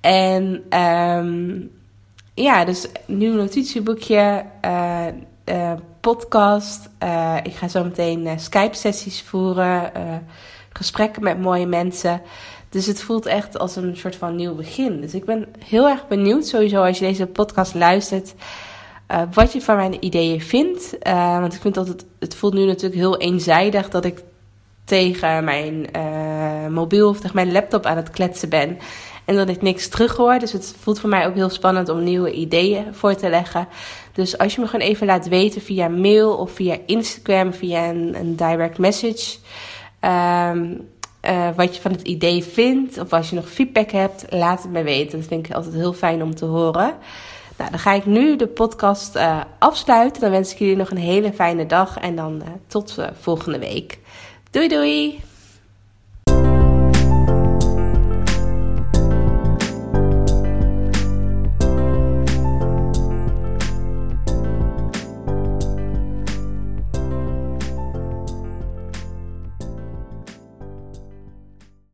En 0.00 0.78
um, 0.80 1.70
ja, 2.34 2.64
dus 2.64 2.86
nieuw 3.06 3.34
notitieboekje, 3.34 4.44
uh, 4.64 5.06
uh, 5.44 5.72
podcast. 6.00 6.88
ik 7.42 7.54
ga 7.54 7.68
zo 7.68 7.84
meteen 7.84 8.40
Skype-sessies 8.40 9.22
voeren. 9.22 9.92
Gesprekken 10.76 11.22
met 11.22 11.40
mooie 11.40 11.66
mensen. 11.66 12.22
Dus 12.68 12.86
het 12.86 13.02
voelt 13.02 13.26
echt 13.26 13.58
als 13.58 13.76
een 13.76 13.96
soort 13.96 14.16
van 14.16 14.36
nieuw 14.36 14.54
begin. 14.54 15.00
Dus 15.00 15.14
ik 15.14 15.24
ben 15.24 15.46
heel 15.64 15.88
erg 15.88 16.08
benieuwd, 16.08 16.46
sowieso 16.46 16.82
als 16.82 16.98
je 16.98 17.04
deze 17.04 17.26
podcast 17.26 17.74
luistert, 17.74 18.34
uh, 19.10 19.22
wat 19.32 19.52
je 19.52 19.62
van 19.62 19.76
mijn 19.76 20.04
ideeën 20.04 20.40
vindt. 20.40 20.96
Uh, 21.06 21.38
want 21.38 21.54
ik 21.54 21.60
vind 21.60 21.74
dat 21.74 21.88
het, 21.88 22.04
het 22.18 22.34
voelt 22.34 22.54
nu 22.54 22.64
natuurlijk 22.64 23.00
heel 23.00 23.16
eenzijdig 23.16 23.88
dat 23.88 24.04
ik 24.04 24.22
tegen 24.84 25.44
mijn 25.44 25.86
uh, 25.96 26.66
mobiel 26.66 27.08
of 27.08 27.20
tegen 27.20 27.34
mijn 27.34 27.52
laptop 27.52 27.86
aan 27.86 27.96
het 27.96 28.10
kletsen 28.10 28.48
ben. 28.48 28.78
En 29.24 29.36
dat 29.36 29.48
ik 29.48 29.62
niks 29.62 29.88
terug 29.88 30.16
hoor. 30.16 30.38
Dus 30.38 30.52
het 30.52 30.74
voelt 30.80 31.00
voor 31.00 31.08
mij 31.08 31.26
ook 31.26 31.34
heel 31.34 31.48
spannend 31.48 31.88
om 31.88 32.02
nieuwe 32.02 32.32
ideeën 32.32 32.94
voor 32.94 33.14
te 33.14 33.28
leggen. 33.28 33.68
Dus 34.12 34.38
als 34.38 34.54
je 34.54 34.60
me 34.60 34.66
gewoon 34.66 34.86
even 34.86 35.06
laat 35.06 35.28
weten 35.28 35.60
via 35.60 35.88
mail 35.88 36.36
of 36.36 36.50
via 36.50 36.76
Instagram, 36.86 37.52
via 37.52 37.88
een 37.88 38.36
direct 38.36 38.78
message. 38.78 39.36
Um, 40.00 40.88
uh, 41.28 41.48
wat 41.56 41.74
je 41.74 41.80
van 41.80 41.90
het 41.90 42.02
idee 42.02 42.44
vindt. 42.44 42.98
Of 42.98 43.12
als 43.12 43.30
je 43.30 43.36
nog 43.36 43.48
feedback 43.48 43.90
hebt, 43.90 44.26
laat 44.30 44.62
het 44.62 44.72
me 44.72 44.82
weten. 44.82 45.18
Dat 45.18 45.28
vind 45.28 45.46
ik 45.46 45.54
altijd 45.54 45.74
heel 45.74 45.92
fijn 45.92 46.22
om 46.22 46.34
te 46.34 46.44
horen. 46.44 46.94
Nou, 47.58 47.70
dan 47.70 47.78
ga 47.78 47.92
ik 47.92 48.06
nu 48.06 48.36
de 48.36 48.46
podcast 48.46 49.16
uh, 49.16 49.40
afsluiten. 49.58 50.20
Dan 50.20 50.30
wens 50.30 50.52
ik 50.52 50.58
jullie 50.58 50.76
nog 50.76 50.90
een 50.90 50.96
hele 50.96 51.32
fijne 51.32 51.66
dag. 51.66 51.98
En 51.98 52.16
dan 52.16 52.34
uh, 52.34 52.48
tot 52.66 52.98
volgende 53.20 53.58
week. 53.58 53.98
Doei 54.50 54.68
doei! 54.68 55.25